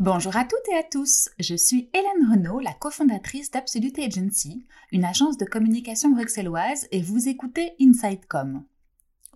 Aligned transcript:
Bonjour 0.00 0.34
à 0.34 0.46
toutes 0.46 0.66
et 0.72 0.78
à 0.78 0.82
tous, 0.82 1.28
je 1.38 1.54
suis 1.54 1.90
Hélène 1.92 2.30
Renaud, 2.30 2.58
la 2.58 2.72
cofondatrice 2.72 3.50
d'Absolute 3.50 3.98
Agency, 3.98 4.64
une 4.92 5.04
agence 5.04 5.36
de 5.36 5.44
communication 5.44 6.08
bruxelloise 6.08 6.88
et 6.90 7.02
vous 7.02 7.28
écoutez 7.28 7.74
InsideCom. 7.78 8.64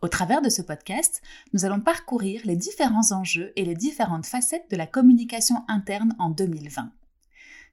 Au 0.00 0.08
travers 0.08 0.40
de 0.40 0.48
ce 0.48 0.62
podcast, 0.62 1.20
nous 1.52 1.66
allons 1.66 1.80
parcourir 1.80 2.40
les 2.46 2.56
différents 2.56 3.12
enjeux 3.12 3.52
et 3.56 3.66
les 3.66 3.74
différentes 3.74 4.24
facettes 4.24 4.70
de 4.70 4.76
la 4.76 4.86
communication 4.86 5.56
interne 5.68 6.16
en 6.18 6.30
2020. 6.30 6.90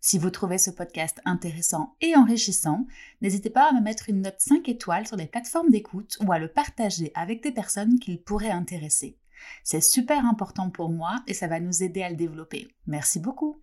Si 0.02 0.18
vous 0.18 0.30
trouvez 0.30 0.58
ce 0.58 0.70
podcast 0.70 1.22
intéressant 1.24 1.96
et 2.02 2.18
enrichissant, 2.18 2.88
n'hésitez 3.22 3.52
pas 3.52 3.70
à 3.70 3.72
me 3.72 3.80
mettre 3.80 4.10
une 4.10 4.24
note 4.24 4.42
5 4.42 4.68
étoiles 4.68 5.08
sur 5.08 5.16
les 5.16 5.28
plateformes 5.28 5.70
d'écoute 5.70 6.18
ou 6.20 6.34
à 6.34 6.40
le 6.40 6.50
partager 6.50 7.14
avec 7.16 7.42
des 7.42 7.54
personnes 7.54 8.00
qu'il 8.00 8.22
pourrait 8.22 8.52
intéresser. 8.52 9.18
C'est 9.64 9.82
super 9.82 10.26
important 10.26 10.70
pour 10.70 10.90
moi 10.90 11.22
et 11.28 11.34
ça 11.34 11.48
va 11.48 11.60
nous 11.60 11.84
aider 11.84 12.04
à 12.04 12.10
le 12.10 12.16
développer. 12.16 12.68
Merci 12.88 13.20
beaucoup. 13.20 13.60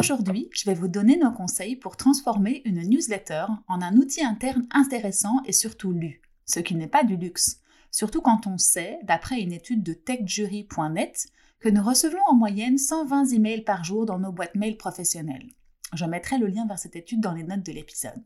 Aujourd'hui, 0.00 0.48
je 0.52 0.64
vais 0.64 0.74
vous 0.74 0.88
donner 0.88 1.18
nos 1.18 1.30
conseils 1.30 1.76
pour 1.76 1.96
transformer 1.96 2.62
une 2.64 2.80
newsletter 2.88 3.44
en 3.68 3.82
un 3.82 3.96
outil 3.96 4.24
interne 4.24 4.66
intéressant 4.70 5.42
et 5.44 5.52
surtout 5.52 5.92
lu, 5.92 6.22
ce 6.46 6.60
qui 6.60 6.74
n'est 6.74 6.86
pas 6.86 7.04
du 7.04 7.16
luxe, 7.16 7.60
surtout 7.90 8.22
quand 8.22 8.46
on 8.46 8.56
sait, 8.56 8.98
d'après 9.02 9.42
une 9.42 9.52
étude 9.52 9.82
de 9.82 9.92
techjury.net, 9.92 11.28
que 11.60 11.68
nous 11.68 11.82
recevons 11.82 12.22
en 12.28 12.34
moyenne 12.34 12.78
120 12.78 13.26
emails 13.32 13.62
par 13.62 13.84
jour 13.84 14.06
dans 14.06 14.18
nos 14.18 14.32
boîtes 14.32 14.54
mail 14.54 14.78
professionnelles. 14.78 15.50
Je 15.92 16.06
mettrai 16.06 16.38
le 16.38 16.46
lien 16.46 16.66
vers 16.66 16.78
cette 16.78 16.96
étude 16.96 17.20
dans 17.20 17.34
les 17.34 17.44
notes 17.44 17.66
de 17.66 17.72
l'épisode. 17.72 18.24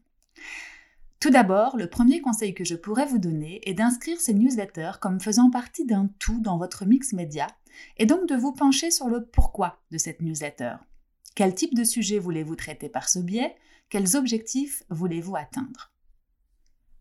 Tout 1.20 1.31
d'abord, 1.31 1.77
le 1.77 1.89
premier 1.89 2.20
conseil 2.20 2.55
que 2.55 2.65
je 2.65 2.75
pourrais 2.75 3.07
vous 3.07 3.19
donner 3.19 3.61
est 3.69 3.75
d'inscrire 3.75 4.20
ces 4.20 4.34
newsletters 4.34 4.98
comme 5.01 5.20
faisant 5.20 5.51
partie 5.51 5.87
d'un 5.87 6.11
tout 6.19 6.41
dans 6.41 6.59
votre 6.59 6.84
mix 6.84 7.12
média 7.12 7.47
et 7.97 8.07
donc 8.07 8.29
de 8.29 8.34
vous 8.34 8.53
pencher 8.53 8.91
sur 8.91 9.09
le 9.09 9.25
pourquoi 9.25 9.83
de 9.91 9.98
cette 9.98 10.20
newsletter. 10.20 10.77
Quel 11.35 11.55
type 11.55 11.75
de 11.75 11.85
sujet 11.85 12.19
voulez-vous 12.19 12.57
traiter 12.57 12.89
par 12.89 13.09
ce 13.09 13.19
biais? 13.19 13.57
Quels 13.89 14.17
objectifs 14.17 14.83
voulez-vous 14.91 15.37
atteindre? 15.37 15.92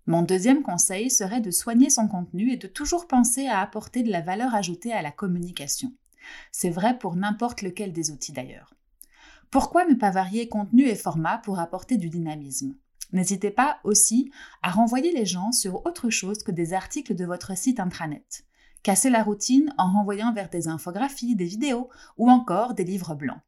Mon 0.05 0.21
deuxième 0.21 0.63
conseil 0.63 1.09
serait 1.09 1.39
de 1.39 1.51
soigner 1.51 1.89
son 1.89 2.07
contenu 2.07 2.51
et 2.51 2.57
de 2.57 2.67
toujours 2.67 3.07
penser 3.07 3.47
à 3.47 3.61
apporter 3.61 4.03
de 4.03 4.11
la 4.11 4.21
valeur 4.21 4.53
ajoutée 4.53 4.91
à 4.91 5.01
la 5.01 5.11
communication. 5.11 5.93
C'est 6.51 6.69
vrai 6.69 6.97
pour 6.97 7.15
n'importe 7.15 7.61
lequel 7.61 7.93
des 7.93 8.11
outils 8.11 8.33
d'ailleurs. 8.33 8.73
Pourquoi 9.49 9.85
ne 9.85 9.93
pas 9.93 10.09
varier 10.09 10.49
contenu 10.49 10.87
et 10.87 10.95
format 10.95 11.37
pour 11.37 11.59
apporter 11.59 11.97
du 11.97 12.09
dynamisme? 12.09 12.75
N'hésitez 13.11 13.51
pas 13.51 13.79
aussi 13.83 14.31
à 14.61 14.71
renvoyer 14.71 15.11
les 15.11 15.25
gens 15.25 15.51
sur 15.51 15.85
autre 15.85 16.09
chose 16.09 16.43
que 16.43 16.51
des 16.51 16.73
articles 16.73 17.15
de 17.15 17.25
votre 17.25 17.55
site 17.57 17.79
intranet. 17.79 18.45
Cassez 18.81 19.09
la 19.09 19.23
routine 19.23 19.73
en 19.77 19.91
renvoyant 19.91 20.33
vers 20.33 20.49
des 20.49 20.67
infographies, 20.67 21.35
des 21.35 21.45
vidéos 21.45 21.89
ou 22.17 22.29
encore 22.29 22.73
des 22.73 22.83
livres 22.83 23.15
blancs. 23.15 23.39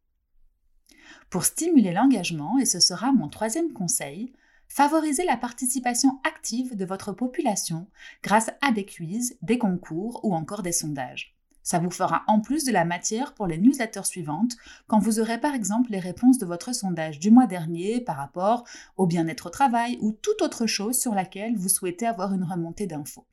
Pour 1.29 1.45
stimuler 1.45 1.91
l'engagement, 1.91 2.57
et 2.59 2.65
ce 2.65 2.79
sera 2.79 3.11
mon 3.11 3.27
troisième 3.27 3.73
conseil, 3.73 4.33
favorisez 4.67 5.25
la 5.25 5.37
participation 5.37 6.19
active 6.23 6.75
de 6.75 6.85
votre 6.85 7.11
population 7.11 7.87
grâce 8.23 8.49
à 8.61 8.71
des 8.71 8.85
quiz, 8.85 9.37
des 9.41 9.57
concours 9.57 10.21
ou 10.23 10.33
encore 10.33 10.63
des 10.63 10.71
sondages. 10.71 11.34
Ça 11.65 11.79
vous 11.79 11.89
fera 11.89 12.23
en 12.27 12.41
plus 12.41 12.63
de 12.63 12.71
la 12.71 12.85
matière 12.85 13.33
pour 13.33 13.47
les 13.47 13.57
newsletters 13.57 14.03
suivantes 14.03 14.55
quand 14.85 14.99
vous 14.99 15.19
aurez 15.19 15.39
par 15.39 15.55
exemple 15.55 15.89
les 15.89 15.99
réponses 15.99 16.37
de 16.37 16.45
votre 16.45 16.75
sondage 16.75 17.19
du 17.19 17.31
mois 17.31 17.47
dernier 17.47 18.01
par 18.01 18.17
rapport 18.17 18.65
au 18.97 19.07
bien-être 19.07 19.47
au 19.47 19.49
travail 19.49 19.97
ou 19.99 20.11
toute 20.11 20.43
autre 20.43 20.67
chose 20.67 20.99
sur 20.99 21.15
laquelle 21.15 21.57
vous 21.57 21.67
souhaitez 21.67 22.05
avoir 22.05 22.33
une 22.35 22.43
remontée 22.43 22.85
d'infos. 22.85 23.25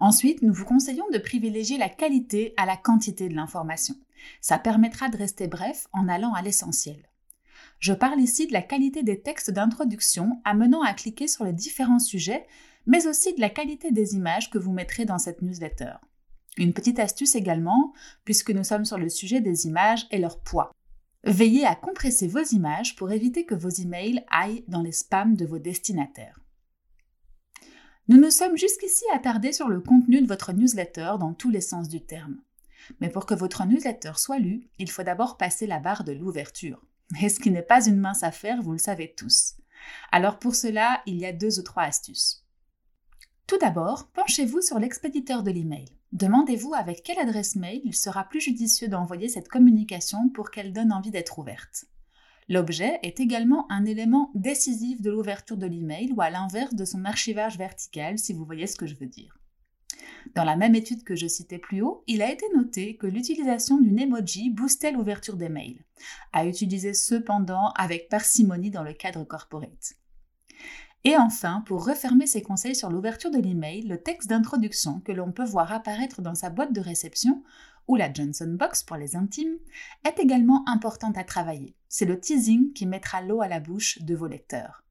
Ensuite, 0.00 0.42
nous 0.42 0.52
vous 0.52 0.64
conseillons 0.64 1.08
de 1.12 1.18
privilégier 1.18 1.78
la 1.78 1.88
qualité 1.88 2.54
à 2.56 2.66
la 2.66 2.76
quantité 2.76 3.28
de 3.28 3.36
l'information. 3.36 3.94
Ça 4.40 4.58
permettra 4.58 5.08
de 5.08 5.16
rester 5.16 5.46
bref 5.46 5.86
en 5.92 6.08
allant 6.08 6.32
à 6.32 6.42
l'essentiel. 6.42 7.08
Je 7.78 7.92
parle 7.92 8.20
ici 8.20 8.48
de 8.48 8.52
la 8.52 8.62
qualité 8.62 9.04
des 9.04 9.22
textes 9.22 9.52
d'introduction 9.52 10.40
amenant 10.44 10.82
à 10.82 10.92
cliquer 10.92 11.28
sur 11.28 11.44
les 11.44 11.52
différents 11.52 12.00
sujets, 12.00 12.48
mais 12.84 13.06
aussi 13.06 13.32
de 13.32 13.40
la 13.40 13.50
qualité 13.50 13.92
des 13.92 14.16
images 14.16 14.50
que 14.50 14.58
vous 14.58 14.72
mettrez 14.72 15.04
dans 15.04 15.18
cette 15.18 15.40
newsletter. 15.40 15.92
Une 16.56 16.72
petite 16.72 16.98
astuce 16.98 17.34
également, 17.34 17.92
puisque 18.24 18.50
nous 18.50 18.64
sommes 18.64 18.84
sur 18.84 18.98
le 18.98 19.08
sujet 19.08 19.40
des 19.40 19.66
images 19.66 20.06
et 20.10 20.18
leur 20.18 20.40
poids. 20.40 20.72
Veillez 21.24 21.64
à 21.64 21.74
compresser 21.74 22.28
vos 22.28 22.44
images 22.52 22.96
pour 22.96 23.10
éviter 23.10 23.46
que 23.46 23.54
vos 23.54 23.70
emails 23.70 24.24
aillent 24.30 24.64
dans 24.68 24.82
les 24.82 24.92
spams 24.92 25.36
de 25.36 25.46
vos 25.46 25.58
destinataires. 25.58 26.38
Nous 28.08 28.18
nous 28.18 28.30
sommes 28.30 28.58
jusqu'ici 28.58 29.04
attardés 29.14 29.54
sur 29.54 29.68
le 29.68 29.80
contenu 29.80 30.20
de 30.20 30.26
votre 30.26 30.52
newsletter 30.52 31.14
dans 31.18 31.32
tous 31.32 31.48
les 31.48 31.62
sens 31.62 31.88
du 31.88 32.04
terme. 32.04 32.36
Mais 33.00 33.08
pour 33.08 33.24
que 33.24 33.32
votre 33.32 33.64
newsletter 33.64 34.12
soit 34.16 34.38
lu, 34.38 34.68
il 34.78 34.90
faut 34.90 35.02
d'abord 35.02 35.38
passer 35.38 35.66
la 35.66 35.78
barre 35.78 36.04
de 36.04 36.12
l'ouverture. 36.12 36.82
Et 37.22 37.30
ce 37.30 37.40
qui 37.40 37.50
n'est 37.50 37.62
pas 37.62 37.86
une 37.86 37.98
mince 37.98 38.22
affaire, 38.22 38.60
vous 38.60 38.72
le 38.72 38.78
savez 38.78 39.14
tous. 39.16 39.54
Alors 40.12 40.38
pour 40.38 40.54
cela, 40.54 41.00
il 41.06 41.16
y 41.16 41.24
a 41.24 41.32
deux 41.32 41.58
ou 41.58 41.62
trois 41.62 41.84
astuces. 41.84 42.44
Tout 43.46 43.58
d'abord, 43.58 44.08
penchez-vous 44.08 44.60
sur 44.60 44.78
l'expéditeur 44.78 45.42
de 45.42 45.50
l'email. 45.50 45.88
Demandez-vous 46.14 46.74
avec 46.74 47.02
quelle 47.02 47.18
adresse 47.18 47.56
mail 47.56 47.80
il 47.82 47.96
sera 47.96 48.22
plus 48.22 48.40
judicieux 48.40 48.86
d'envoyer 48.86 49.28
cette 49.28 49.48
communication 49.48 50.28
pour 50.28 50.52
qu'elle 50.52 50.72
donne 50.72 50.92
envie 50.92 51.10
d'être 51.10 51.40
ouverte. 51.40 51.86
L'objet 52.48 53.00
est 53.02 53.18
également 53.18 53.66
un 53.68 53.84
élément 53.84 54.30
décisif 54.36 55.02
de 55.02 55.10
l'ouverture 55.10 55.56
de 55.56 55.66
l'email 55.66 56.12
ou 56.12 56.22
à 56.22 56.30
l'inverse 56.30 56.76
de 56.76 56.84
son 56.84 57.04
archivage 57.04 57.58
vertical, 57.58 58.16
si 58.16 58.32
vous 58.32 58.44
voyez 58.44 58.68
ce 58.68 58.76
que 58.76 58.86
je 58.86 58.94
veux 58.94 59.08
dire. 59.08 59.36
Dans 60.36 60.44
la 60.44 60.54
même 60.54 60.76
étude 60.76 61.02
que 61.02 61.16
je 61.16 61.26
citais 61.26 61.58
plus 61.58 61.82
haut, 61.82 62.04
il 62.06 62.22
a 62.22 62.30
été 62.30 62.46
noté 62.54 62.96
que 62.96 63.08
l'utilisation 63.08 63.80
d'une 63.80 63.98
emoji 63.98 64.50
boostait 64.50 64.92
l'ouverture 64.92 65.36
des 65.36 65.48
mails, 65.48 65.84
à 66.32 66.46
utiliser 66.46 66.94
cependant 66.94 67.70
avec 67.70 68.08
parcimonie 68.08 68.70
dans 68.70 68.84
le 68.84 68.92
cadre 68.92 69.24
corporate. 69.24 69.96
Et 71.04 71.18
enfin, 71.18 71.62
pour 71.66 71.86
refermer 71.86 72.26
ses 72.26 72.40
conseils 72.40 72.74
sur 72.74 72.90
l'ouverture 72.90 73.30
de 73.30 73.38
l'email, 73.38 73.82
le 73.82 74.02
texte 74.02 74.30
d'introduction 74.30 75.00
que 75.00 75.12
l'on 75.12 75.32
peut 75.32 75.44
voir 75.44 75.70
apparaître 75.70 76.22
dans 76.22 76.34
sa 76.34 76.48
boîte 76.48 76.72
de 76.72 76.80
réception, 76.80 77.42
ou 77.86 77.96
la 77.96 78.10
Johnson 78.10 78.56
Box 78.58 78.82
pour 78.82 78.96
les 78.96 79.14
intimes, 79.14 79.58
est 80.06 80.18
également 80.18 80.66
importante 80.66 81.18
à 81.18 81.24
travailler. 81.24 81.76
C'est 81.90 82.06
le 82.06 82.18
teasing 82.18 82.72
qui 82.72 82.86
mettra 82.86 83.20
l'eau 83.20 83.42
à 83.42 83.48
la 83.48 83.60
bouche 83.60 84.00
de 84.00 84.14
vos 84.14 84.26
lecteurs. 84.26 84.82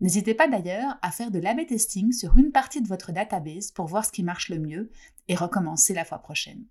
N'hésitez 0.00 0.32
pas 0.32 0.48
d'ailleurs 0.48 0.98
à 1.02 1.10
faire 1.10 1.30
de 1.30 1.38
l'AB 1.38 1.66
testing 1.66 2.10
sur 2.12 2.38
une 2.38 2.52
partie 2.52 2.80
de 2.80 2.88
votre 2.88 3.12
database 3.12 3.70
pour 3.70 3.84
voir 3.84 4.06
ce 4.06 4.12
qui 4.12 4.22
marche 4.22 4.48
le 4.48 4.58
mieux 4.58 4.90
et 5.28 5.34
recommencer 5.34 5.92
la 5.92 6.06
fois 6.06 6.20
prochaine. 6.20 6.64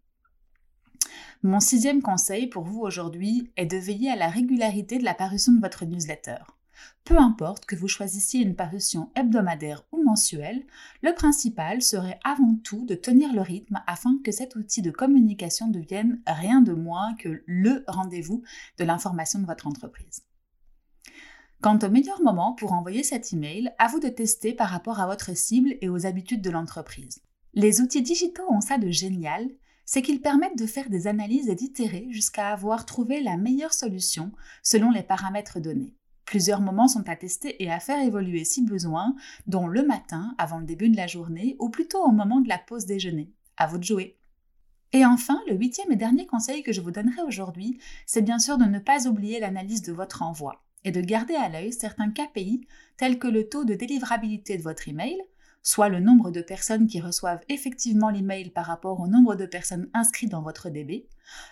Mon 1.44 1.60
sixième 1.60 2.02
conseil 2.02 2.48
pour 2.48 2.64
vous 2.64 2.80
aujourd'hui 2.80 3.52
est 3.56 3.68
de 3.68 3.78
veiller 3.78 4.10
à 4.10 4.16
la 4.16 4.30
régularité 4.30 4.98
de 4.98 5.06
la 5.06 5.14
parution 5.14 5.54
de 5.54 5.62
votre 5.62 5.86
newsletter. 5.86 6.40
Peu 7.04 7.18
importe 7.18 7.66
que 7.66 7.76
vous 7.76 7.88
choisissiez 7.88 8.42
une 8.42 8.56
parution 8.56 9.12
hebdomadaire 9.16 9.84
ou 9.92 10.04
mensuelle, 10.04 10.66
le 11.02 11.14
principal 11.14 11.82
serait 11.82 12.20
avant 12.24 12.56
tout 12.64 12.86
de 12.86 12.96
tenir 12.96 13.34
le 13.34 13.42
rythme 13.42 13.82
afin 13.88 14.20
que 14.24 14.32
cet 14.32 14.56
outil 14.56 14.82
de 14.82 14.92
communication 14.92 15.68
devienne 15.68 16.22
rien 16.28 16.62
de 16.62 16.74
moins 16.74 17.16
que 17.16 17.44
le 17.46 17.84
rendez-vous 17.88 18.44
de 18.78 18.84
l'information 18.84 19.40
de 19.40 19.46
votre 19.46 19.68
entreprise. 19.68 20.24
Quant 21.62 21.80
au 21.80 21.90
meilleur 21.90 22.22
moment 22.22 22.54
pour 22.54 22.74
envoyer 22.74 23.04
cet 23.04 23.34
email, 23.34 23.72
à 23.80 23.88
vous 23.88 24.00
de 24.00 24.08
tester 24.08 24.54
par 24.54 24.70
rapport 24.70 25.00
à 25.00 25.08
votre 25.08 25.36
cible 25.36 25.76
et 25.82 25.90
aux 25.90 26.06
habitudes 26.06 26.42
de 26.42 26.50
l'entreprise. 26.50 27.22
Les 27.54 27.82
outils 27.82 28.02
digitaux 28.02 28.50
ont 28.50 28.62
ça 28.62 28.78
de 28.78 28.90
génial, 28.90 29.50
c'est 29.84 30.04
qu'ils 30.04 30.22
permettent 30.22 30.58
de 30.58 30.68
faire 30.68 30.90
des 30.90 31.08
analyses 31.08 31.50
et 31.50 31.56
d'itérer 31.56 32.08
jusqu'à 32.12 32.50
avoir 32.50 32.86
trouvé 32.86 33.22
la 33.22 33.38
meilleure 33.38 33.74
solution 33.74 34.32
selon 34.62 34.92
les 34.92 35.02
paramètres 35.02 35.60
donnés. 35.60 35.96
Plusieurs 36.30 36.62
moments 36.62 36.88
sont 36.88 37.10
à 37.10 37.16
tester 37.16 37.64
et 37.64 37.72
à 37.72 37.80
faire 37.80 38.06
évoluer 38.06 38.44
si 38.44 38.64
besoin, 38.64 39.16
dont 39.48 39.66
le 39.66 39.82
matin, 39.82 40.36
avant 40.38 40.60
le 40.60 40.66
début 40.68 40.90
de 40.90 40.96
la 40.96 41.08
journée, 41.08 41.56
ou 41.58 41.70
plutôt 41.70 42.04
au 42.04 42.12
moment 42.12 42.40
de 42.40 42.48
la 42.48 42.60
pause 42.60 42.86
déjeuner. 42.86 43.34
À 43.58 43.66
vous 43.66 43.80
de 43.80 43.84
jouer. 43.84 44.16
Et 44.94 45.04
enfin, 45.04 45.42
le 45.48 45.56
huitième 45.56 45.92
et 45.92 45.96
dernier 45.96 46.28
conseil 46.28 46.62
que 46.62 46.72
je 46.72 46.82
vous 46.82 46.92
donnerai 46.92 47.24
aujourd'hui, 47.24 47.80
c'est 48.06 48.22
bien 48.22 48.38
sûr 48.38 48.60
de 48.60 48.66
ne 48.66 48.78
pas 48.78 49.08
oublier 49.08 49.40
l'analyse 49.40 49.82
de 49.82 49.92
votre 49.92 50.22
envoi 50.22 50.64
et 50.84 50.92
de 50.92 51.02
garder 51.02 51.34
à 51.34 51.50
l'œil 51.50 51.74
certains 51.74 52.12
KPI 52.12 52.62
tels 52.96 53.18
que 53.18 53.28
le 53.28 53.50
taux 53.50 53.66
de 53.66 53.74
délivrabilité 53.74 54.56
de 54.56 54.62
votre 54.62 54.88
email, 54.88 55.18
soit 55.62 55.90
le 55.90 56.00
nombre 56.00 56.32
de 56.32 56.42
personnes 56.42 56.88
qui 56.88 57.02
reçoivent 57.02 57.44
effectivement 57.50 58.10
l'email 58.10 58.50
par 58.50 58.66
rapport 58.66 59.00
au 59.00 59.08
nombre 59.08 59.36
de 59.36 59.46
personnes 59.46 59.90
inscrites 59.94 60.32
dans 60.32 60.42
votre 60.42 60.70
DB. 60.70 61.08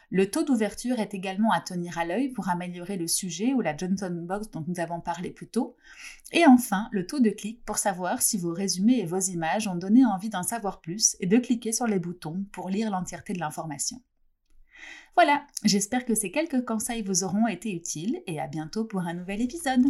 Le 0.09 0.29
taux 0.29 0.43
d'ouverture 0.43 0.99
est 0.99 1.13
également 1.13 1.51
à 1.51 1.61
tenir 1.61 1.97
à 1.97 2.05
l'œil 2.05 2.29
pour 2.29 2.49
améliorer 2.49 2.97
le 2.97 3.07
sujet 3.07 3.53
ou 3.53 3.61
la 3.61 3.75
Johnson 3.75 4.11
Box 4.11 4.49
dont 4.51 4.65
nous 4.67 4.79
avons 4.79 5.01
parlé 5.01 5.29
plus 5.29 5.47
tôt. 5.47 5.75
Et 6.31 6.45
enfin, 6.45 6.87
le 6.91 7.05
taux 7.05 7.19
de 7.19 7.29
clic 7.29 7.63
pour 7.63 7.77
savoir 7.77 8.21
si 8.21 8.37
vos 8.37 8.53
résumés 8.53 8.99
et 8.99 9.05
vos 9.05 9.19
images 9.19 9.67
ont 9.67 9.75
donné 9.75 10.05
envie 10.05 10.29
d'en 10.29 10.43
savoir 10.43 10.81
plus 10.81 11.15
et 11.19 11.27
de 11.27 11.37
cliquer 11.37 11.71
sur 11.71 11.87
les 11.87 11.99
boutons 11.99 12.45
pour 12.51 12.69
lire 12.69 12.89
l'entièreté 12.89 13.33
de 13.33 13.39
l'information. 13.39 14.01
Voilà, 15.15 15.45
j'espère 15.63 16.05
que 16.05 16.13
ces 16.13 16.31
quelques 16.31 16.63
conseils 16.63 17.01
vous 17.01 17.23
auront 17.23 17.47
été 17.47 17.73
utiles 17.73 18.21
et 18.27 18.39
à 18.39 18.47
bientôt 18.47 18.85
pour 18.85 19.01
un 19.01 19.15
nouvel 19.15 19.41
épisode. 19.41 19.85